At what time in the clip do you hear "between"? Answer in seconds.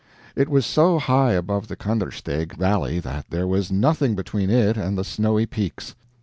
4.15-4.49